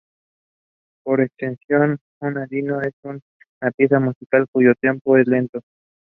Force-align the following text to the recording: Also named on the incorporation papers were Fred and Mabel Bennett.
Also 1.05 1.27
named 1.41 1.59
on 1.69 1.99
the 2.33 2.47
incorporation 2.49 3.21
papers 3.61 4.47
were 4.55 4.73
Fred 4.73 4.75
and 4.81 5.01
Mabel 5.05 5.23
Bennett. 5.31 5.63